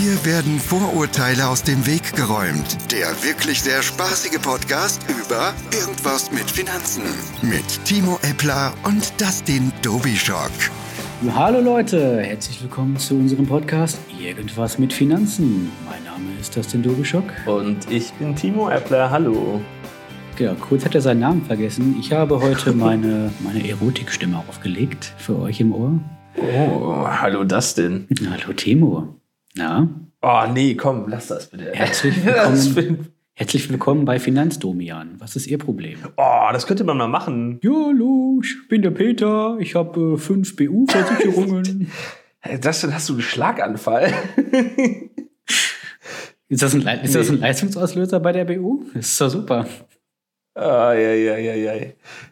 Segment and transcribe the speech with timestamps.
[0.00, 2.90] Hier werden Vorurteile aus dem Weg geräumt.
[2.90, 7.02] Der wirklich sehr spaßige Podcast über Irgendwas mit Finanzen.
[7.42, 10.52] Mit Timo Eppler und Dustin Dobischock.
[11.34, 15.70] Hallo Leute, herzlich willkommen zu unserem Podcast Irgendwas mit Finanzen.
[15.84, 17.30] Mein Name ist Dustin Dobischock.
[17.44, 19.60] Und ich bin Timo Eppler, hallo.
[20.36, 21.96] Genau, kurz hat er seinen Namen vergessen.
[22.00, 26.00] Ich habe heute meine, meine Erotikstimme aufgelegt für euch im Ohr.
[26.38, 28.08] Oh, hallo Dustin.
[28.30, 29.19] Hallo Timo.
[29.56, 29.88] Na?
[30.22, 31.72] Oh, nee, komm, lass das bitte.
[31.72, 35.16] Herzlich willkommen, herzlich willkommen bei Finanzdomian.
[35.18, 35.98] Was ist Ihr Problem?
[36.16, 37.58] Oh, das könnte man mal machen.
[37.62, 39.56] Ja, hallo, ich bin der Peter.
[39.58, 41.90] Ich habe äh, fünf BU-Versicherungen.
[42.62, 44.12] Dustin, hast du einen Schlaganfall?
[46.48, 48.84] ist, das ein, ist das ein Leistungsauslöser bei der BU?
[48.94, 49.66] Das ist doch super.
[50.54, 51.86] Ah, ja, ja, ja, ja.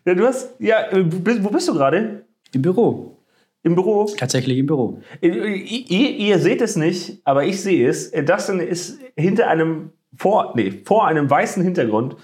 [0.04, 2.24] ja du hast, ja, wo bist du gerade?
[2.52, 3.17] Im Büro.
[3.62, 4.04] Im Büro?
[4.16, 5.00] Tatsächlich im Büro.
[5.20, 8.12] Ihr, ihr, seht es nicht, aber ich sehe es.
[8.12, 12.16] Dustin ist hinter einem, vor, nee, vor einem weißen Hintergrund.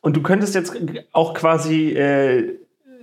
[0.00, 0.72] Und du könntest jetzt
[1.12, 2.58] auch quasi, äh,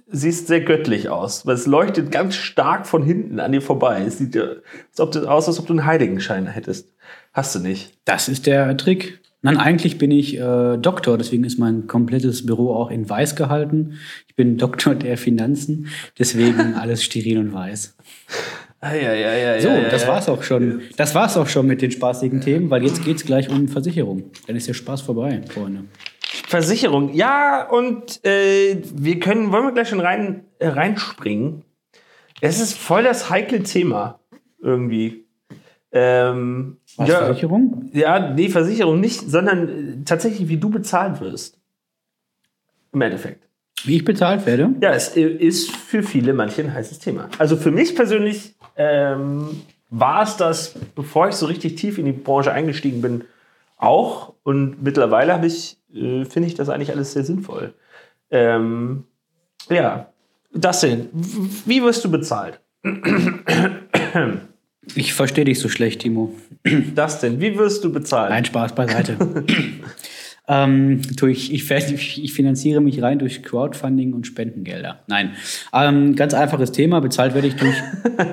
[0.08, 4.04] siehst sehr göttlich aus, weil es leuchtet ganz stark von hinten an dir vorbei.
[4.08, 4.44] Es sieht ja
[4.90, 6.94] als ob du, aus, als ob du einen Heiligenschein hättest.
[7.34, 8.00] Hast du nicht.
[8.06, 9.20] Das ist der Trick.
[9.42, 14.00] Nein, eigentlich bin ich äh, Doktor, deswegen ist mein komplettes Büro auch in weiß gehalten.
[14.28, 17.96] Ich bin Doktor der Finanzen, deswegen alles steril und weiß.
[18.80, 20.82] Ah, ja, ja, ja, so, ja, das war's auch schon.
[20.98, 24.26] Das war's auch schon mit den spaßigen Themen, weil jetzt geht's gleich um Versicherung.
[24.46, 25.86] Dann ist der Spaß vorbei, Freunde.
[26.48, 31.64] Versicherung, ja, und äh, wir können, wollen wir gleich schon rein, äh, reinspringen?
[32.42, 34.20] Es ist voll das heikle Thema
[34.62, 35.26] irgendwie.
[35.92, 37.90] Ähm, Was, ja, Versicherung?
[37.94, 41.60] Ja, nee, Versicherung nicht, sondern äh, tatsächlich, wie du bezahlt wirst.
[42.92, 43.48] Im Endeffekt.
[43.84, 44.74] Wie ich bezahlt werde?
[44.82, 47.30] Ja, es ist für viele manche ein heißes Thema.
[47.38, 52.12] Also für mich persönlich ähm, war es das, bevor ich so richtig tief in die
[52.12, 53.26] Branche eingestiegen bin,
[53.78, 54.34] auch.
[54.42, 57.76] Und mittlerweile habe ich, äh, finde ich das eigentlich alles sehr sinnvoll.
[58.32, 59.04] Ähm,
[59.70, 60.08] ja,
[60.52, 61.10] das denn.
[61.14, 62.60] Wie wirst du bezahlt?
[64.96, 66.34] Ich verstehe dich so schlecht, Timo.
[66.96, 67.40] Das denn?
[67.40, 68.30] Wie wirst du bezahlt?
[68.30, 69.18] Nein, Spaß beiseite.
[70.48, 75.04] ähm, durch, ich, ich, finanziere mich rein durch Crowdfunding und Spendengelder.
[75.08, 75.34] Nein,
[75.74, 77.00] ähm, ganz einfaches Thema.
[77.00, 77.76] Bezahlt werde ich durch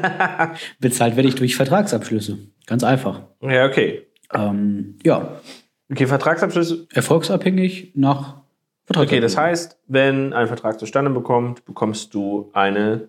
[0.81, 2.38] bezahlt werde ich durch Vertragsabschlüsse.
[2.66, 3.22] Ganz einfach.
[3.41, 4.06] Ja, okay.
[4.32, 5.41] Ähm, ja.
[5.91, 6.87] Okay, Vertragsabschlüsse.
[6.93, 8.44] Erfolgsabhängig nach
[8.94, 13.09] Okay, das heißt, wenn ein Vertrag zustande bekommt, bekommst du eine,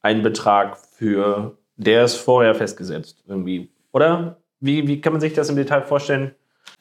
[0.00, 3.70] einen Betrag für der ist vorher festgesetzt, irgendwie.
[3.92, 4.38] Oder?
[4.60, 6.32] Wie, wie kann man sich das im Detail vorstellen?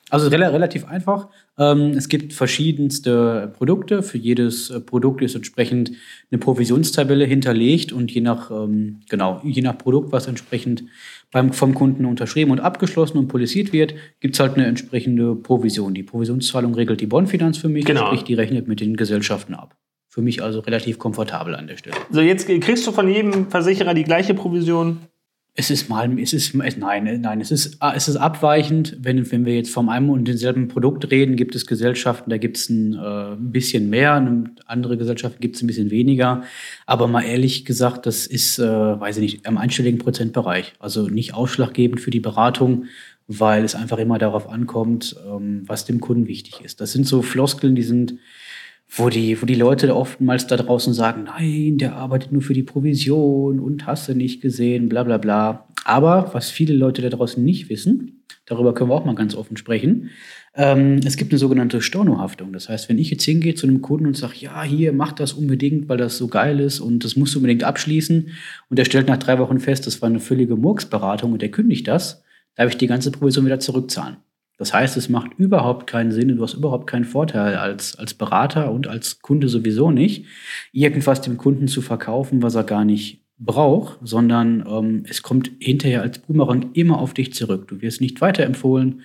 [0.10, 1.30] Also relativ einfach.
[1.58, 4.04] Ähm, es gibt verschiedenste Produkte.
[4.04, 5.92] Für jedes äh, Produkt ist entsprechend
[6.30, 10.84] eine Provisionstabelle hinterlegt und je nach, ähm, genau, je nach Produkt, was entsprechend
[11.32, 15.94] beim, vom Kunden unterschrieben und abgeschlossen und polisiert wird, gibt es halt eine entsprechende Provision.
[15.94, 18.08] Die Provisionszahlung regelt die Bondfinanz für mich, genau.
[18.08, 19.76] sprich, die rechnet mit den Gesellschaften ab.
[20.14, 21.96] Für mich also relativ komfortabel an der Stelle.
[22.12, 25.00] So, jetzt kriegst du von jedem Versicherer die gleiche Provision?
[25.56, 28.96] Es ist mal, es ist, nein, nein, es ist, ah, es ist abweichend.
[29.00, 32.58] Wenn, wenn wir jetzt vom einem und denselben Produkt reden, gibt es Gesellschaften, da gibt
[32.58, 34.14] es ein, äh, ein bisschen mehr,
[34.68, 36.44] andere Gesellschaften gibt es ein bisschen weniger.
[36.86, 40.74] Aber mal ehrlich gesagt, das ist, äh, weiß ich nicht, im einstelligen Prozentbereich.
[40.78, 42.86] Also nicht ausschlaggebend für die Beratung,
[43.28, 46.82] weil es einfach immer darauf ankommt, ähm, was dem Kunden wichtig ist.
[46.82, 48.20] Das sind so Floskeln, die sind,
[48.96, 52.64] wo die, wo die Leute oftmals da draußen sagen, nein, der arbeitet nur für die
[52.64, 55.68] Provision und hast du nicht gesehen, bla bla bla.
[55.84, 59.58] Aber was viele Leute da draußen nicht wissen, darüber können wir auch mal ganz offen
[59.58, 60.12] sprechen,
[60.56, 62.54] ähm, es gibt eine sogenannte Stornohaftung.
[62.54, 65.34] Das heißt, wenn ich jetzt hingehe zu einem Kunden und sage, ja, hier, mach das
[65.34, 68.30] unbedingt, weil das so geil ist und das musst du unbedingt abschließen
[68.70, 71.88] und der stellt nach drei Wochen fest, das war eine völlige Murksberatung und der kündigt
[71.88, 72.24] das,
[72.56, 74.18] darf ich die ganze Provision wieder zurückzahlen.
[74.58, 78.14] Das heißt, es macht überhaupt keinen Sinn und du hast überhaupt keinen Vorteil als, als
[78.14, 80.26] Berater und als Kunde sowieso nicht,
[80.72, 86.02] irgendwas dem Kunden zu verkaufen, was er gar nicht braucht, sondern ähm, es kommt hinterher
[86.02, 87.68] als Boomerang immer auf dich zurück.
[87.68, 89.02] Du wirst nicht weiterempfohlen,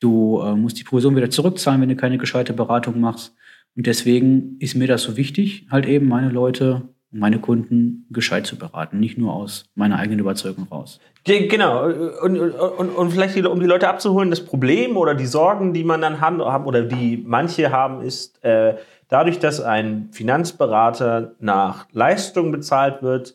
[0.00, 3.34] du äh, musst die Provision wieder zurückzahlen, wenn du keine gescheite Beratung machst.
[3.76, 8.56] Und deswegen ist mir das so wichtig, halt eben meine Leute meine Kunden gescheit zu
[8.56, 11.00] beraten, nicht nur aus meiner eigenen Überzeugung raus.
[11.24, 11.86] Genau,
[12.22, 16.00] und, und, und vielleicht, um die Leute abzuholen, das Problem oder die Sorgen, die man
[16.00, 18.76] dann hat oder die manche haben, ist äh,
[19.08, 23.34] dadurch, dass ein Finanzberater nach Leistung bezahlt wird,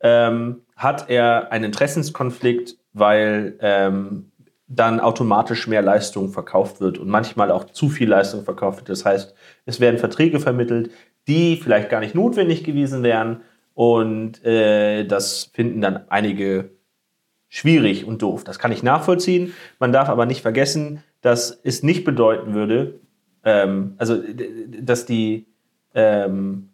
[0.00, 4.32] ähm, hat er einen Interessenskonflikt, weil ähm,
[4.66, 8.88] dann automatisch mehr Leistung verkauft wird und manchmal auch zu viel Leistung verkauft wird.
[8.88, 9.34] Das heißt,
[9.66, 10.90] es werden Verträge vermittelt,
[11.28, 13.42] die vielleicht gar nicht notwendig gewesen wären.
[13.74, 16.70] Und äh, das finden dann einige
[17.48, 18.44] schwierig und doof.
[18.44, 19.52] Das kann ich nachvollziehen.
[19.78, 23.00] Man darf aber nicht vergessen, dass es nicht bedeuten würde,
[23.44, 24.18] ähm, also
[24.80, 25.46] dass die
[25.94, 26.70] ähm,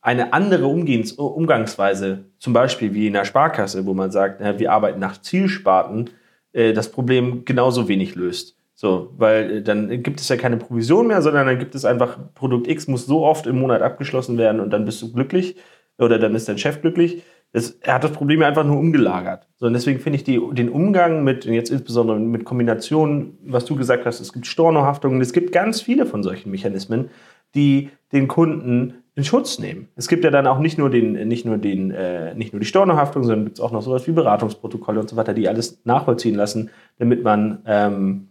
[0.00, 4.72] eine andere Umgehens Umgangsweise, zum Beispiel wie in der Sparkasse, wo man sagt, na, wir
[4.72, 6.10] arbeiten nach Zielsparten,
[6.52, 8.57] äh, das Problem genauso wenig löst.
[8.80, 12.16] So, weil äh, dann gibt es ja keine Provision mehr, sondern dann gibt es einfach,
[12.34, 15.56] Produkt X muss so oft im Monat abgeschlossen werden und dann bist du glücklich
[15.98, 17.24] oder dann ist dein Chef glücklich.
[17.50, 19.48] Das, er hat das Problem einfach nur umgelagert.
[19.56, 23.74] So, und deswegen finde ich die, den Umgang mit, jetzt insbesondere mit Kombinationen, was du
[23.74, 27.10] gesagt hast, es gibt Stornohaftungen, es gibt ganz viele von solchen Mechanismen,
[27.56, 29.88] die den Kunden in Schutz nehmen.
[29.96, 32.66] Es gibt ja dann auch nicht nur, den, nicht nur, den, äh, nicht nur die
[32.66, 36.36] Stornohaftung, sondern gibt es auch noch sowas wie Beratungsprotokolle und so weiter, die alles nachvollziehen
[36.36, 38.27] lassen, damit man ähm,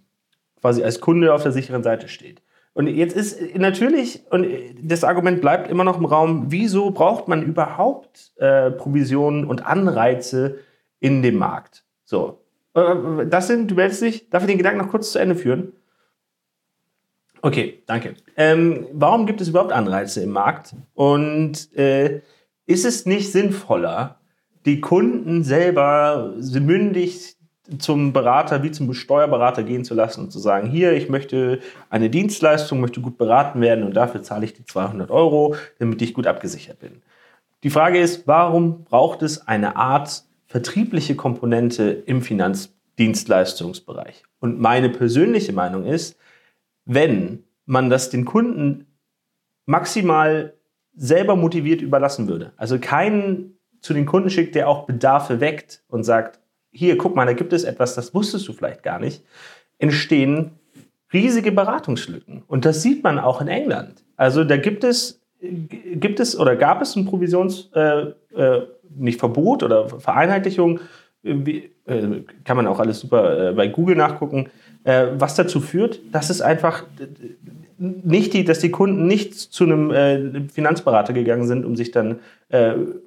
[0.67, 2.41] quasi als Kunde auf der sicheren Seite steht.
[2.73, 4.45] Und jetzt ist natürlich, und
[4.83, 10.57] das Argument bleibt immer noch im Raum, wieso braucht man überhaupt äh, Provisionen und Anreize
[10.99, 11.85] in dem Markt?
[12.03, 12.41] So.
[12.73, 15.71] Äh, das sind, du meldest dich, darf ich den Gedanken noch kurz zu Ende führen?
[17.41, 18.15] Okay, danke.
[18.35, 20.75] Ähm, warum gibt es überhaupt Anreize im Markt?
[20.95, 22.21] Und äh,
[22.65, 24.19] ist es nicht sinnvoller,
[24.65, 27.36] die Kunden selber mündig
[27.77, 31.59] zum Berater wie zum Steuerberater gehen zu lassen und zu sagen, hier, ich möchte
[31.89, 36.13] eine Dienstleistung, möchte gut beraten werden und dafür zahle ich die 200 Euro, damit ich
[36.13, 37.01] gut abgesichert bin.
[37.63, 44.23] Die Frage ist, warum braucht es eine Art vertriebliche Komponente im Finanzdienstleistungsbereich?
[44.39, 46.17] Und meine persönliche Meinung ist,
[46.85, 48.85] wenn man das den Kunden
[49.65, 50.53] maximal
[50.95, 56.03] selber motiviert überlassen würde, also keinen zu den Kunden schickt, der auch Bedarfe weckt und
[56.03, 56.39] sagt,
[56.71, 59.23] hier, guck mal, da gibt es etwas, das wusstest du vielleicht gar nicht,
[59.79, 60.51] entstehen
[61.13, 62.43] riesige Beratungslücken.
[62.47, 64.03] Und das sieht man auch in England.
[64.17, 69.63] Also da gibt es, gibt es oder gab es ein Provisions, äh, äh, nicht Verbot
[69.63, 70.79] oder Vereinheitlichung,
[71.23, 74.49] wie, äh, kann man auch alles super äh, bei Google nachgucken,
[74.83, 76.85] äh, was dazu führt, dass es einfach
[77.77, 82.19] nicht die, dass die Kunden nicht zu einem äh, Finanzberater gegangen sind, um sich dann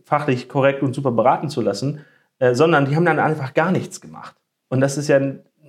[0.05, 2.01] fachlich korrekt und super beraten zu lassen,
[2.40, 4.34] äh, sondern die haben dann einfach gar nichts gemacht.
[4.69, 5.20] Und das ist ja,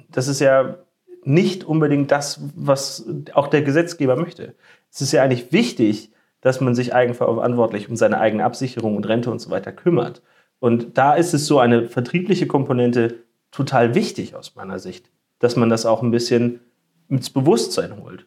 [0.09, 0.77] das ist ja
[1.23, 4.56] nicht unbedingt das, was auch der Gesetzgeber möchte.
[4.91, 9.29] Es ist ja eigentlich wichtig, dass man sich eigenverantwortlich um seine eigene Absicherung und Rente
[9.29, 10.23] und so weiter kümmert.
[10.59, 13.15] Und da ist es so eine vertriebliche Komponente
[13.51, 16.62] total wichtig aus meiner Sicht, dass man das auch ein bisschen
[17.09, 18.25] ins Bewusstsein holt.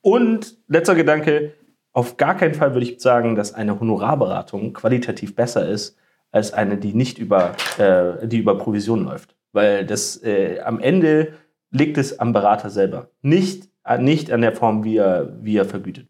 [0.00, 1.52] Und letzter Gedanke,
[1.92, 5.96] auf gar keinen Fall würde ich sagen, dass eine Honorarberatung qualitativ besser ist
[6.34, 9.36] als eine, die nicht über, äh, die über Provision läuft.
[9.52, 11.34] Weil das äh, am Ende
[11.70, 15.64] liegt es am Berater selber, nicht, äh, nicht an der Form, wie er, wie er
[15.64, 16.08] vergütet.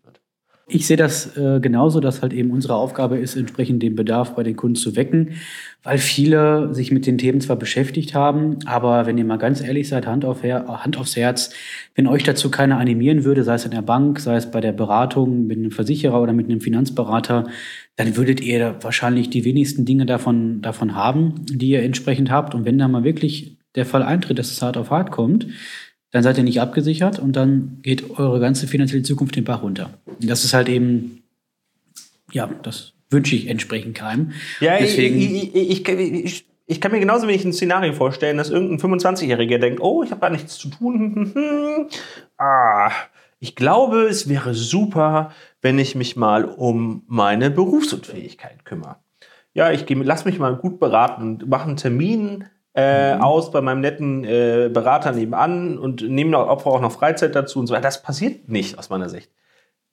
[0.66, 4.43] Ich sehe das äh, genauso, dass halt eben unsere Aufgabe ist, entsprechend den Bedarf bei
[4.43, 5.32] den Kunden zu wecken,
[5.82, 9.90] weil viele sich mit den Themen zwar beschäftigt haben, aber wenn ihr mal ganz ehrlich
[9.90, 11.50] seid, Hand, auf Her Hand aufs Herz,
[11.94, 14.72] wenn euch dazu keiner animieren würde, sei es in der Bank, sei es bei der
[14.72, 17.46] Beratung mit einem Versicherer oder mit einem Finanzberater,
[17.96, 22.55] dann würdet ihr wahrscheinlich die wenigsten Dinge davon, davon haben, die ihr entsprechend habt.
[22.55, 25.46] Und wenn da mal wirklich der Fall eintritt, dass es hart auf hart kommt,
[26.14, 29.99] dann seid ihr nicht abgesichert und dann geht eure ganze finanzielle Zukunft den Bach runter.
[30.06, 31.25] Und das ist halt eben,
[32.31, 34.31] ja, das wünsche ich entsprechend keinem.
[34.61, 38.78] Ja, Deswegen, ich, ich, ich, ich, kann mir genauso wenig ein Szenario vorstellen, dass irgendein
[38.78, 41.88] 25-Jähriger denkt, oh, ich habe gar nichts zu tun.
[42.38, 42.93] ah,
[43.41, 48.98] ich glaube, es wäre super, wenn ich mich mal um meine Berufsunfähigkeit kümmere.
[49.53, 53.22] Ja, ich lass mich mal gut beraten und mache einen Termin äh, mhm.
[53.22, 57.66] aus bei meinem netten äh, Berater nebenan und nehme auch, auch noch Freizeit dazu und
[57.66, 57.74] so.
[57.74, 59.31] Das passiert nicht aus meiner Sicht.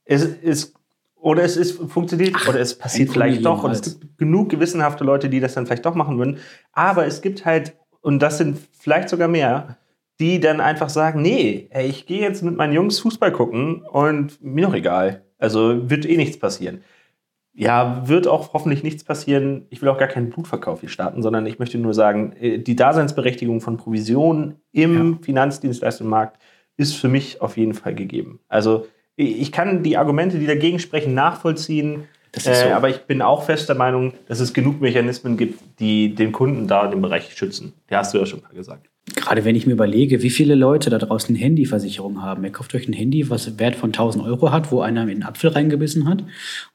[0.06, 0.74] Es ist
[1.16, 5.04] oder es ist funktioniert Ach, oder es passiert vielleicht doch und es gibt genug gewissenhafte
[5.04, 6.40] Leute, die das dann vielleicht doch machen würden.
[6.74, 9.78] Aber es gibt halt und das sind vielleicht sogar mehr,
[10.20, 14.44] die dann einfach sagen, nee, ey, ich gehe jetzt mit meinen Jungs Fußball gucken und
[14.44, 15.24] mir doch egal.
[15.38, 16.84] Also wird eh nichts passieren
[17.54, 19.66] ja, wird auch hoffentlich nichts passieren.
[19.70, 22.76] Ich will auch gar keinen Blutverkauf hier starten, sondern ich möchte nur sagen, äh, die
[22.76, 25.18] Daseinsberechtigung von Provisionen im ja.
[25.22, 26.42] Finanzdienstleistungsmarkt
[26.78, 28.40] ist für mich auf jeden Fall gegeben.
[28.48, 32.08] Also ich kann die Argumente, die dagegen sprechen, nachvollziehen.
[32.36, 32.50] So.
[32.50, 36.32] Äh, aber ich bin auch fest der Meinung, dass es genug Mechanismen gibt, die den
[36.32, 37.74] Kunden da in dem Bereich schützen.
[37.90, 38.90] Die hast du ja schon mal gesagt.
[39.32, 42.44] Gerade wenn ich mir überlege, wie viele Leute da draußen Handyversicherung haben.
[42.44, 45.24] Ihr kauft euch ein Handy, was Wert von 1000 Euro hat, wo einer in den
[45.24, 46.26] Apfel reingebissen hat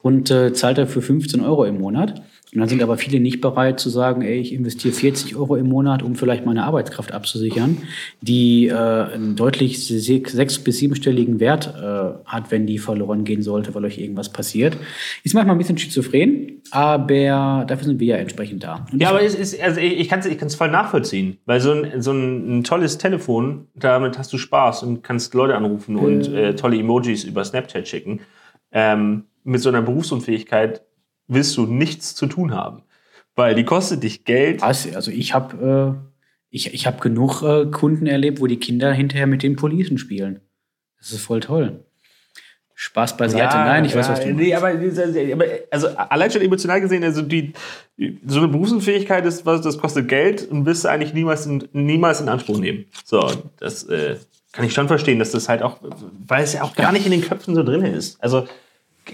[0.01, 2.23] und äh, zahlt dafür 15 Euro im Monat.
[2.53, 5.67] Und dann sind aber viele nicht bereit zu sagen, ey, ich investiere 40 Euro im
[5.67, 7.79] Monat, um vielleicht meine Arbeitskraft abzusichern,
[8.21, 13.75] die äh, einen deutlich sechs- bis siebenstelligen Wert äh, hat, wenn die verloren gehen sollte,
[13.75, 14.77] weil euch irgendwas passiert.
[15.23, 18.87] Ist manchmal ein bisschen schizophren, aber dafür sind wir ja entsprechend da.
[18.93, 22.01] Und ja, aber es ist, also ich kann es ich voll nachvollziehen, weil so ein,
[22.01, 25.99] so ein, ein, tolles Telefon, damit hast du Spaß und kannst Leute anrufen äh.
[25.99, 28.21] und äh, tolle Emojis über Snapchat schicken.
[28.71, 30.81] Ähm, mit so einer Berufsunfähigkeit
[31.27, 32.83] willst du nichts zu tun haben.
[33.35, 34.63] Weil die kostet dich Geld.
[34.63, 36.07] Also ich habe äh,
[36.49, 40.39] ich, ich hab genug äh, Kunden erlebt, wo die Kinder hinterher mit den Policen spielen.
[40.99, 41.83] Das ist voll toll.
[42.79, 43.55] Spaß beiseite.
[43.55, 47.03] Ja, Nein, ich ja, weiß, was du nee, aber, aber, also allein schon emotional gesehen,
[47.03, 47.53] also die,
[48.25, 52.21] so eine Berufsunfähigkeit ist, was, das kostet Geld und wirst du eigentlich niemals in, niemals
[52.21, 52.85] in Anspruch nehmen.
[53.03, 54.17] So, das äh,
[54.51, 55.79] kann ich schon verstehen, dass das halt auch,
[56.27, 58.23] weil es ja auch gar nicht in den Köpfen so drin ist.
[58.23, 58.47] Also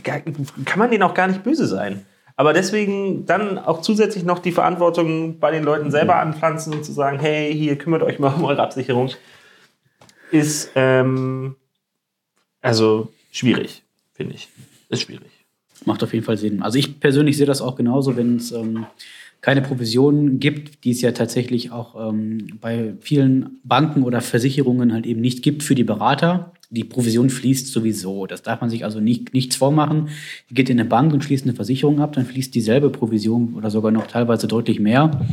[0.01, 2.05] kann man denen auch gar nicht böse sein.
[2.35, 6.91] Aber deswegen dann auch zusätzlich noch die Verantwortung bei den Leuten selber anpflanzen und zu
[6.91, 9.11] sagen, hey, hier kümmert euch mal um eure Absicherung,
[10.31, 11.55] ist ähm,
[12.61, 13.83] also schwierig,
[14.13, 14.49] finde ich.
[14.89, 15.29] Ist schwierig.
[15.85, 16.63] Macht auf jeden Fall Sinn.
[16.63, 18.87] Also ich persönlich sehe das auch genauso, wenn es ähm,
[19.41, 25.05] keine Provisionen gibt, die es ja tatsächlich auch ähm, bei vielen Banken oder Versicherungen halt
[25.05, 28.25] eben nicht gibt für die Berater die Provision fließt sowieso.
[28.25, 30.09] Das darf man sich also nicht, nichts vormachen.
[30.49, 33.69] Die geht in eine Bank und schließt eine Versicherung ab, dann fließt dieselbe Provision oder
[33.69, 35.25] sogar noch teilweise deutlich mehr,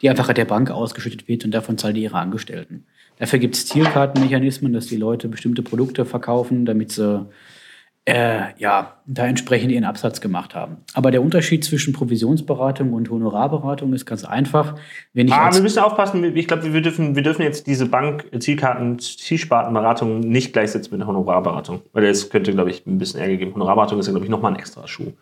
[0.00, 2.84] die einfach der Bank ausgeschüttet wird und davon zahlen die ihre Angestellten.
[3.18, 7.26] Dafür gibt es Zielkartenmechanismen, dass die Leute bestimmte Produkte verkaufen, damit sie
[8.08, 10.76] äh, ja, da entsprechend ihren Absatz gemacht haben.
[10.94, 14.76] Aber der Unterschied zwischen Provisionsberatung und Honorarberatung ist ganz einfach.
[15.12, 19.00] Wenn ich ah, wir müssen aufpassen, ich glaube, wir dürfen, wir dürfen jetzt diese Bank-Zielkarten,
[19.00, 21.82] Zielspartenberatung nicht gleichsetzen mit einer Honorarberatung.
[21.92, 23.54] Weil das könnte, glaube ich, ein bisschen Ärger geben.
[23.54, 25.12] Honorarberatung ist ja, glaube ich, nochmal ein extra Schuh.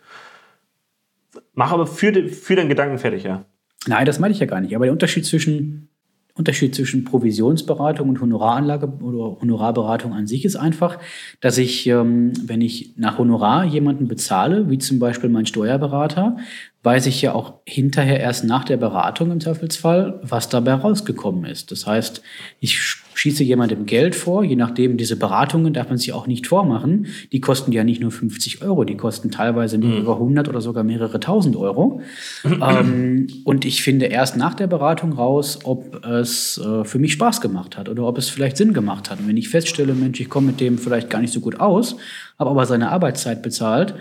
[1.54, 3.46] Mach aber für, für den Gedanken fertig, ja.
[3.86, 4.76] Nein, das meine ich ja gar nicht.
[4.76, 5.88] Aber der Unterschied zwischen
[6.36, 10.98] Unterschied zwischen Provisionsberatung und Honoraranlage oder Honorarberatung an sich ist einfach,
[11.40, 16.36] dass ich, ähm, wenn ich nach Honorar jemanden bezahle, wie zum Beispiel mein Steuerberater,
[16.84, 21.70] weiß ich ja auch hinterher erst nach der Beratung im Zweifelsfall, was dabei rausgekommen ist.
[21.70, 22.20] Das heißt,
[22.60, 22.78] ich
[23.14, 27.06] schieße jemandem Geld vor, je nachdem, diese Beratungen darf man sich auch nicht vormachen.
[27.32, 30.18] Die kosten ja nicht nur 50 Euro, die kosten teilweise mehrere mhm.
[30.18, 32.02] hundert oder sogar mehrere tausend Euro.
[32.44, 37.40] ähm, und ich finde erst nach der Beratung raus, ob es äh, für mich Spaß
[37.40, 39.20] gemacht hat oder ob es vielleicht Sinn gemacht hat.
[39.20, 41.96] Und wenn ich feststelle, Mensch, ich komme mit dem vielleicht gar nicht so gut aus,
[42.38, 43.94] habe aber seine Arbeitszeit bezahlt,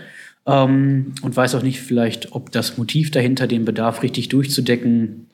[0.46, 5.28] ähm, und weiß auch nicht vielleicht, ob das Motiv dahinter, den Bedarf richtig durchzudecken,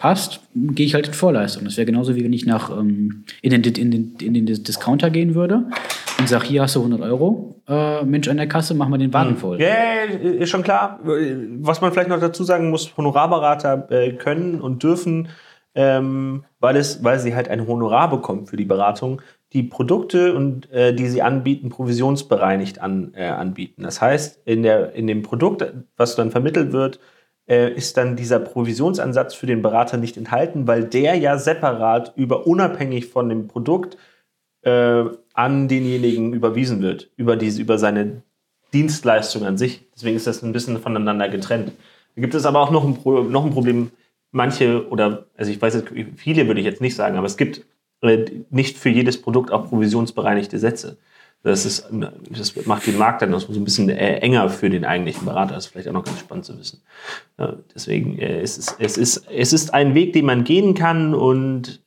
[0.00, 1.64] passt, gehe ich halt in Vorleistung.
[1.64, 5.10] Das wäre genauso wie wenn ich nach ähm, in, den, in, den, in den Discounter
[5.10, 5.66] gehen würde
[6.18, 9.12] und sage, hier hast du 100 Euro, äh, Mensch an der Kasse, mach mal den
[9.12, 9.36] Wagen hm.
[9.36, 9.60] voll.
[9.60, 11.00] Ja, yeah, ist schon klar.
[11.02, 15.28] Was man vielleicht noch dazu sagen muss, Honorarberater äh, können und dürfen,
[15.74, 20.70] ähm, weil, es, weil sie halt ein Honorar bekommen für die Beratung, die Produkte und
[20.70, 23.82] äh, die sie anbieten, provisionsbereinigt an, äh, anbieten.
[23.82, 25.64] Das heißt, in, der, in dem Produkt,
[25.96, 27.00] was dann vermittelt wird,
[27.48, 32.46] äh, ist dann dieser Provisionsansatz für den Berater nicht enthalten, weil der ja separat über
[32.46, 33.96] unabhängig von dem Produkt
[34.62, 35.04] äh,
[35.34, 38.22] an denjenigen überwiesen wird, über diese, über seine
[38.72, 39.84] Dienstleistung an sich.
[39.94, 41.72] Deswegen ist das ein bisschen voneinander getrennt.
[42.14, 43.90] Da gibt es aber auch noch ein, Pro noch ein Problem.
[44.32, 47.64] Manche oder, also ich weiß jetzt, viele würde ich jetzt nicht sagen, aber es gibt
[48.50, 50.96] nicht für jedes Produkt auch provisionsbereinigte Sätze.
[51.42, 51.88] Das, ist,
[52.30, 55.54] das macht den Markt dann so ein bisschen äh, enger für den eigentlichen Berater.
[55.54, 56.82] Das ist vielleicht auch noch ganz spannend zu wissen.
[57.74, 61.80] Deswegen, äh, es, ist, es, ist, es ist ein Weg, den man gehen kann und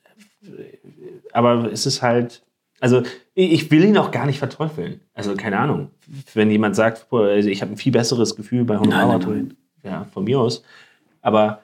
[1.32, 2.42] aber es ist halt,
[2.80, 3.02] also
[3.34, 5.00] ich will ihn auch gar nicht verteufeln.
[5.14, 5.90] Also keine Ahnung.
[6.32, 9.50] Wenn jemand sagt, also ich habe ein viel besseres Gefühl bei Honorarberatung,
[9.82, 10.62] ja, von mir aus.
[11.22, 11.60] Aber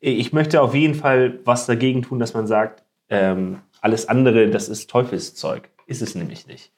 [0.00, 4.68] ich möchte auf jeden Fall was dagegen tun, dass man sagt, ähm, alles andere, das
[4.68, 5.68] ist Teufelszeug.
[5.86, 6.70] Ist es nämlich nicht.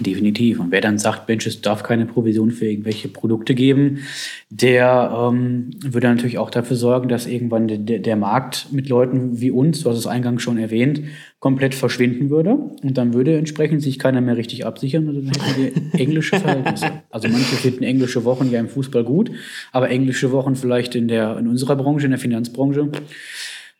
[0.00, 0.60] Definitiv.
[0.60, 4.00] Und wer dann sagt, Mensch, es darf keine Provision für irgendwelche Produkte geben,
[4.48, 9.50] der ähm, würde natürlich auch dafür sorgen, dass irgendwann der, der Markt mit Leuten wie
[9.50, 11.02] uns, du hast es eingangs schon erwähnt,
[11.40, 12.54] komplett verschwinden würde.
[12.82, 17.02] Und dann würde entsprechend sich keiner mehr richtig absichern und dann hätten wir englische Verhältnisse.
[17.10, 19.30] Also manche finden englische Wochen ja im Fußball gut,
[19.72, 22.90] aber englische Wochen vielleicht in, der, in unserer Branche, in der Finanzbranche,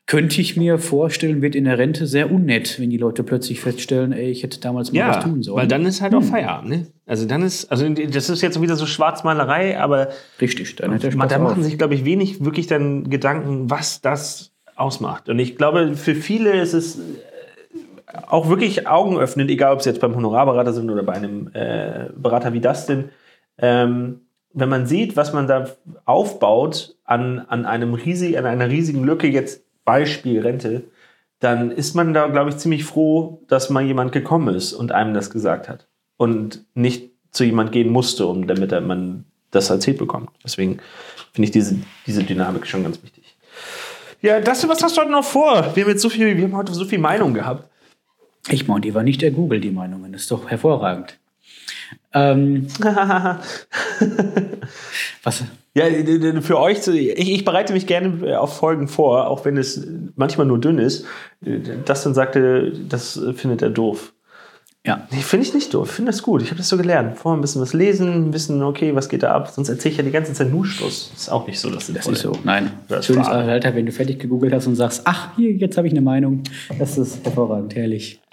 [0.09, 4.13] könnte ich mir vorstellen, wird in der Rente sehr unnett, wenn die Leute plötzlich feststellen,
[4.13, 5.59] ey, ich hätte damals mal ja, was tun sollen.
[5.59, 6.29] Weil dann ist halt auch hm.
[6.29, 6.87] Feierabend, ne?
[7.05, 10.09] Also dann ist, also das ist jetzt wieder so Schwarzmalerei, aber
[10.41, 14.01] richtig, dann hat der Spaß da machen sich, glaube ich, wenig wirklich dann Gedanken, was
[14.01, 15.29] das ausmacht.
[15.29, 17.03] Und ich glaube, für viele ist es äh,
[18.29, 22.55] auch wirklich augenöffnend, egal ob sie jetzt beim Honorarberater sind oder bei einem äh, Berater
[22.55, 23.11] wie das sind,
[23.59, 24.23] ähm,
[24.55, 25.67] wenn man sieht, was man da
[26.07, 30.85] aufbaut an, an, einem riesig, an einer riesigen Lücke, jetzt Beispiel Rente,
[31.41, 35.15] dann ist man da, glaube ich, ziemlich froh, dass mal jemand gekommen ist und einem
[35.15, 35.89] das gesagt hat.
[36.19, 40.29] Und nicht zu jemand gehen musste, um damit man das erzählt bekommt.
[40.45, 40.81] Deswegen
[41.33, 43.35] finde ich diese, diese Dynamik schon ganz wichtig.
[44.21, 45.75] Ja, das, was hast du heute noch vor?
[45.75, 47.71] Wir haben jetzt so viel, wir haben heute so viel Meinung gehabt.
[48.51, 50.13] Ich meine, die war nicht der Google, die Meinungen.
[50.13, 51.19] Das ist doch hervorragend.
[52.13, 52.67] Ähm,
[55.23, 55.45] was?
[55.75, 55.85] Ja,
[56.41, 60.59] für euch, ich, ich, bereite mich gerne auf Folgen vor, auch wenn es manchmal nur
[60.59, 61.05] dünn ist.
[61.85, 64.13] Das dann sagte, das findet er doof.
[64.87, 65.07] Ja.
[65.11, 65.89] Nee, finde ich nicht doof.
[65.91, 66.41] Ich finde das gut.
[66.41, 67.19] Ich habe das so gelernt.
[67.19, 69.51] Vorher ein bisschen was lesen, wissen, okay, was geht da ab.
[69.51, 71.13] Sonst erzähle ich ja die ganze Zeit nur Schluss.
[71.15, 72.33] Ist auch nicht so, dass das ist so.
[72.45, 72.71] Nein.
[72.89, 75.87] Das Schön ist Alter, wenn du fertig gegoogelt hast und sagst, ach, hier, jetzt habe
[75.87, 76.43] ich eine Meinung.
[76.79, 78.23] Das ist hervorragend, herrlich.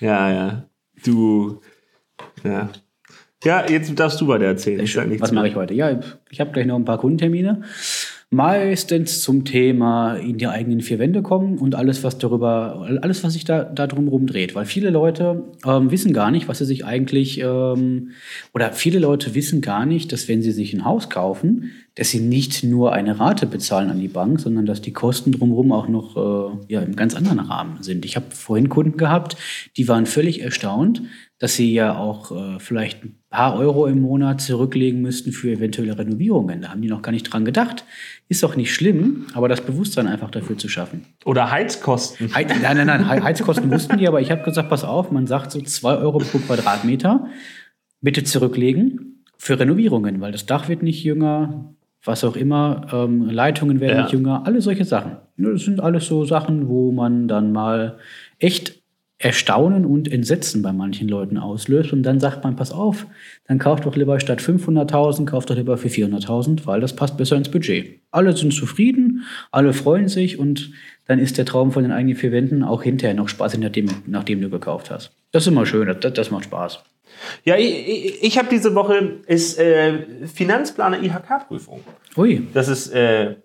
[0.00, 0.64] ja, ja.
[1.02, 1.60] Du.
[2.44, 2.68] Ja.
[3.44, 4.80] Ja, jetzt darfst du weiter erzählen.
[5.20, 5.74] Was mache ich heute?
[5.74, 7.62] Ja, ich habe gleich noch ein paar Kundentermine
[8.30, 13.32] meistens zum Thema in die eigenen vier Wände kommen und alles, was darüber, alles, was
[13.32, 14.54] sich da, da drumherum dreht.
[14.54, 18.10] Weil viele Leute ähm, wissen gar nicht, was sie sich eigentlich, ähm,
[18.52, 22.20] oder viele Leute wissen gar nicht, dass wenn sie sich ein Haus kaufen, dass sie
[22.20, 26.16] nicht nur eine Rate bezahlen an die Bank, sondern dass die Kosten drumherum auch noch
[26.16, 28.04] äh, ja, im ganz anderen Rahmen sind.
[28.04, 29.36] Ich habe vorhin Kunden gehabt,
[29.78, 31.02] die waren völlig erstaunt,
[31.38, 35.98] dass sie ja auch äh, vielleicht ein paar Euro im Monat zurücklegen müssten für eventuelle
[35.98, 36.62] Renovierungen.
[36.62, 37.84] Da haben die noch gar nicht dran gedacht.
[38.28, 41.04] Ist doch nicht schlimm, aber das Bewusstsein einfach dafür zu schaffen.
[41.24, 42.34] Oder Heizkosten.
[42.34, 45.52] He nein, nein, nein, Heizkosten wussten die, aber ich habe gesagt, pass auf, man sagt
[45.52, 47.26] so zwei Euro pro Quadratmeter,
[48.00, 53.80] bitte zurücklegen für Renovierungen, weil das Dach wird nicht jünger, was auch immer, ähm, Leitungen
[53.80, 54.02] werden ja.
[54.02, 55.18] nicht jünger, alle solche Sachen.
[55.36, 57.98] Das sind alles so Sachen, wo man dann mal
[58.38, 58.77] echt
[59.20, 61.92] Erstaunen und Entsetzen bei manchen Leuten auslöst.
[61.92, 63.06] Und dann sagt man, pass auf,
[63.48, 67.36] dann kauft doch lieber statt 500.000, kauft doch lieber für 400.000, weil das passt besser
[67.36, 68.00] ins Budget.
[68.12, 70.70] Alle sind zufrieden, alle freuen sich und
[71.06, 74.40] dann ist der Traum von den eigenen vier Wänden auch hinterher noch spaßig, nachdem, nachdem
[74.40, 75.10] du gekauft hast.
[75.32, 76.78] Das ist immer schön, das, das macht Spaß.
[77.44, 81.80] Ja, ich, ich, ich habe diese Woche ist äh, Finanzplaner IHK-Prüfung.
[82.16, 82.46] Ui.
[82.54, 83.36] Das ist äh,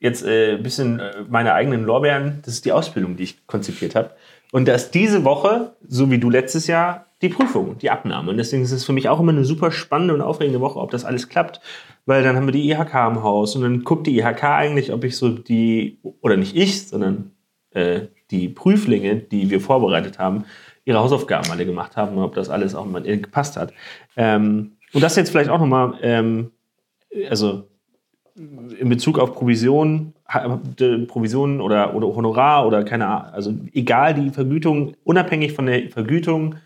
[0.00, 2.38] jetzt äh, ein bisschen äh, meine eigenen Lorbeeren.
[2.44, 4.12] Das ist die Ausbildung, die ich konzipiert habe.
[4.52, 8.30] Und dass diese Woche, so wie du letztes Jahr, die Prüfung, die Abnahme.
[8.30, 10.90] Und deswegen ist es für mich auch immer eine super spannende und aufregende Woche, ob
[10.90, 11.60] das alles klappt.
[12.06, 15.04] Weil dann haben wir die IHK im Haus und dann guckt die IHK eigentlich, ob
[15.04, 17.32] ich so die, oder nicht ich, sondern
[17.72, 20.44] äh, die Prüflinge, die wir vorbereitet haben,
[20.84, 23.74] ihre Hausaufgaben alle gemacht haben und ob das alles auch mal gepasst hat.
[24.16, 26.52] Ähm, und das jetzt vielleicht auch nochmal, ähm,
[27.28, 27.68] also
[28.36, 34.94] in Bezug auf Provision, Provision oder, oder Honorar oder keine Ahnung, also egal die Vergütung,
[35.04, 36.56] unabhängig von der Vergütung,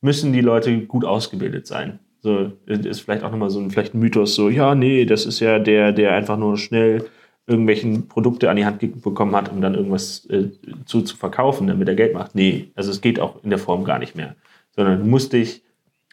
[0.00, 1.98] müssen die Leute gut ausgebildet sein.
[2.20, 5.40] So ist vielleicht auch nochmal so ein, vielleicht ein Mythos, so, ja, nee, das ist
[5.40, 7.06] ja der, der einfach nur schnell
[7.48, 10.50] irgendwelchen Produkte an die Hand bekommen hat, um dann irgendwas äh,
[10.84, 12.34] zu, zu verkaufen, damit er Geld macht.
[12.34, 14.36] Nee, also es geht auch in der Form gar nicht mehr.
[14.76, 15.62] Sondern du musst dich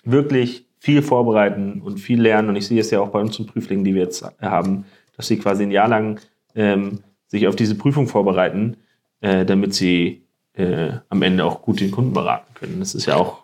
[0.03, 2.49] wirklich viel vorbereiten und viel lernen.
[2.49, 4.85] Und ich sehe es ja auch bei unseren Prüflingen, die wir jetzt haben,
[5.17, 6.21] dass sie quasi ein Jahr lang
[6.55, 8.77] ähm, sich auf diese Prüfung vorbereiten,
[9.21, 12.79] äh, damit sie äh, am Ende auch gut den Kunden beraten können.
[12.79, 13.43] Das ist ja auch,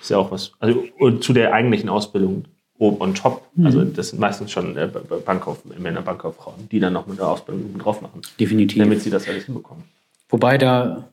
[0.00, 0.52] ist ja auch was.
[0.58, 2.44] Also und zu der eigentlichen Ausbildung
[2.78, 3.48] oben on top.
[3.54, 3.66] Mhm.
[3.66, 4.88] Also das sind meistens schon äh,
[5.24, 8.22] Bankkauf, Männer Bankkauffrauen, die dann noch mit der Ausbildung drauf machen.
[8.38, 8.78] Definitiv.
[8.78, 9.84] Damit sie das alles hinbekommen.
[10.28, 11.08] Wobei da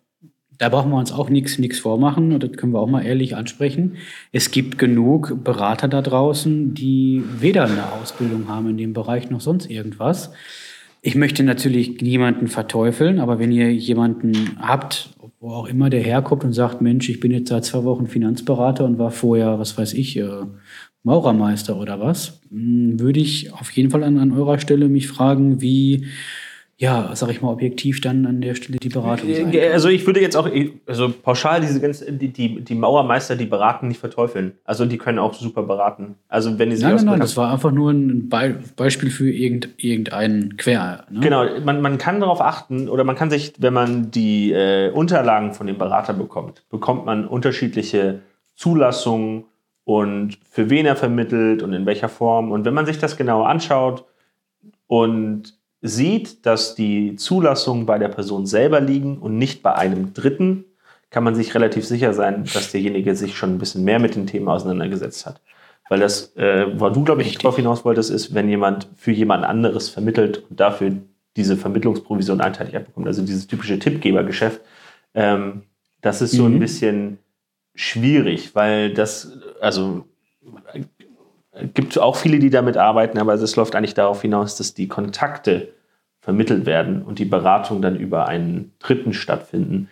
[0.59, 3.95] da brauchen wir uns auch nichts vormachen und das können wir auch mal ehrlich ansprechen.
[4.33, 9.39] Es gibt genug Berater da draußen, die weder eine Ausbildung haben in dem Bereich noch
[9.39, 10.33] sonst irgendwas.
[11.01, 15.09] Ich möchte natürlich niemanden verteufeln, aber wenn ihr jemanden habt,
[15.39, 18.83] wo auch immer der herkommt und sagt, Mensch, ich bin jetzt seit zwei Wochen Finanzberater
[18.83, 20.27] und war vorher, was weiß ich, äh,
[21.03, 25.61] Maurermeister oder was, hm, würde ich auf jeden Fall an, an eurer Stelle mich fragen,
[25.61, 26.07] wie
[26.81, 29.51] ja, sag ich mal, objektiv dann an der Stelle die Beratung sein.
[29.51, 29.71] Kann.
[29.73, 30.49] Also ich würde jetzt auch,
[30.87, 34.53] also pauschal diese ganzen, die, die, die Mauermeister, die beraten, nicht verteufeln.
[34.63, 36.15] Also die können auch super beraten.
[36.29, 39.29] Also wenn die sich Nein, nein, nein, das war einfach nur ein Be Beispiel für
[39.29, 41.03] irgend, irgendeinen Quer.
[41.09, 41.19] Ne?
[41.19, 45.53] Genau, man, man kann darauf achten oder man kann sich, wenn man die äh, Unterlagen
[45.53, 48.21] von dem Berater bekommt, bekommt man unterschiedliche
[48.55, 49.43] Zulassungen
[49.83, 52.53] und für wen er vermittelt und in welcher Form.
[52.53, 54.05] Und wenn man sich das genau anschaut
[54.87, 60.65] und sieht, dass die Zulassungen bei der Person selber liegen und nicht bei einem Dritten,
[61.09, 64.27] kann man sich relativ sicher sein, dass derjenige sich schon ein bisschen mehr mit den
[64.27, 65.41] Themen auseinandergesetzt hat.
[65.89, 69.43] Weil das, äh, wo du, glaube ich, darauf hinaus wolltest, ist, wenn jemand für jemand
[69.43, 70.91] anderes vermittelt und dafür
[71.35, 74.61] diese Vermittlungsprovision einteilig abbekommt, also dieses typische Tippgebergeschäft,
[75.15, 75.63] ähm,
[76.01, 76.55] das ist so mhm.
[76.55, 77.17] ein bisschen
[77.73, 80.05] schwierig, weil das, also
[81.73, 85.73] gibt auch viele, die damit arbeiten, aber es läuft eigentlich darauf hinaus, dass die Kontakte
[86.21, 89.89] vermittelt werden und die Beratung dann über einen Dritten stattfinden.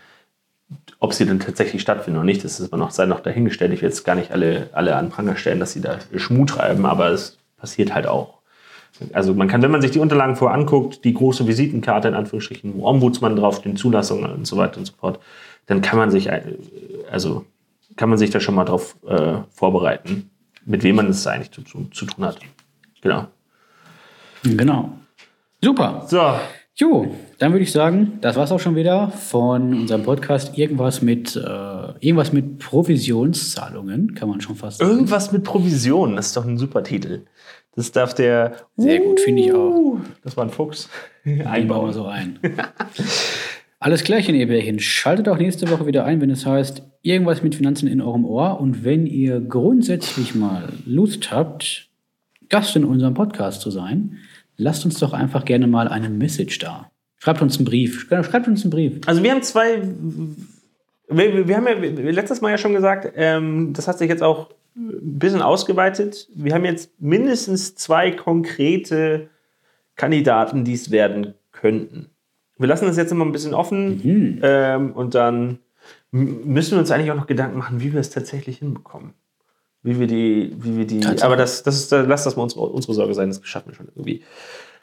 [0.99, 3.73] Ob sie dann tatsächlich stattfinden oder nicht, das ist aber noch, sei noch dahingestellt.
[3.73, 6.85] Ich will jetzt gar nicht alle, alle an Pranger stellen, dass sie da Schmuh treiben,
[6.85, 8.37] aber es passiert halt auch.
[9.13, 12.73] Also man kann, wenn man sich die Unterlagen vorher anguckt, die große Visitenkarte in Anführungsstrichen,
[12.75, 15.19] wo Ombudsmann draufsteht, Zulassungen und so weiter und so fort,
[15.67, 16.41] dann kann man sich, äh,
[17.11, 17.45] also
[17.95, 20.29] kann man sich da schon mal drauf äh, vorbereiten,
[20.67, 22.39] mit wem man es eigentlich zu, zu, zu tun hat.
[23.01, 23.27] Genau.
[24.43, 24.91] Genau.
[25.63, 26.05] Super.
[26.07, 26.39] So.
[26.75, 30.55] Jo, dann würde ich sagen, das war es auch schon wieder von unserem Podcast.
[30.57, 34.91] Irgendwas mit, äh, irgendwas mit Provisionszahlungen, kann man schon fast sagen.
[34.91, 37.23] Irgendwas mit Provisionen, das ist doch ein super Titel.
[37.75, 38.57] Das darf der.
[38.75, 39.97] Sehr gut, finde ich auch.
[40.23, 40.89] Das war ein Fuchs.
[41.25, 42.39] Einbauen so ein.
[43.79, 44.79] Alles klärchen, ihr Bärchen.
[44.79, 48.59] Schaltet auch nächste Woche wieder ein, wenn es heißt, irgendwas mit Finanzen in eurem Ohr.
[48.59, 51.89] Und wenn ihr grundsätzlich mal Lust habt,
[52.49, 54.17] Gast in unserem Podcast zu sein,
[54.55, 56.89] lasst uns doch einfach gerne mal eine Message da.
[57.17, 58.07] Schreibt uns einen Brief.
[58.09, 59.01] Schreibt uns einen Brief.
[59.05, 59.81] Also wir haben zwei.
[61.09, 64.49] Wir, wir haben ja letztes Mal ja schon gesagt, ähm, das hat sich jetzt auch
[64.75, 66.27] ein bisschen ausgeweitet.
[66.33, 69.29] Wir haben jetzt mindestens zwei konkrete
[69.95, 72.09] Kandidaten, die es werden könnten.
[72.57, 74.39] Wir lassen das jetzt immer ein bisschen offen mhm.
[74.41, 75.59] ähm, und dann
[76.11, 79.13] müssen wir uns eigentlich auch noch Gedanken machen, wie wir es tatsächlich hinbekommen.
[79.83, 81.05] Wie wir die, wie wir die.
[81.21, 83.87] Aber das, das ist, lass das mal unsere, unsere Sorge sein, das schaffen wir schon
[83.87, 84.23] irgendwie.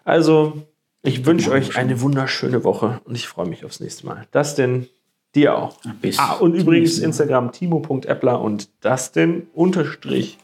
[0.05, 0.63] Also,
[1.03, 4.27] ich wünsche euch eine wunderschöne Woche und ich freue mich aufs nächste Mal.
[4.31, 4.87] Das denn
[5.35, 5.79] dir auch.
[6.01, 10.39] Bis ah, und übrigens Instagram timo.appler und Dustin unterstrich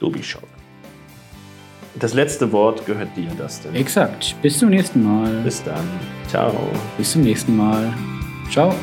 [0.00, 0.53] Dobischock.
[2.00, 3.74] Das letzte Wort gehört dir, Dustin.
[3.74, 4.34] Exakt.
[4.42, 5.30] Bis zum nächsten Mal.
[5.42, 5.88] Bis dann.
[6.28, 6.52] Ciao.
[6.98, 7.92] Bis zum nächsten Mal.
[8.50, 8.74] Ciao.